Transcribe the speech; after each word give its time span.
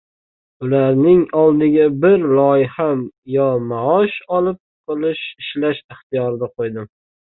Ularning 0.67 1.19
oldiga 1.41 1.85
bir 2.05 2.25
loyiha 2.39 2.87
yo 3.35 3.45
maosh 3.73 4.17
olib 4.39 4.97
ishlash 5.13 5.85
ixtiyorini 5.97 6.51
qoʻydim. 6.57 6.91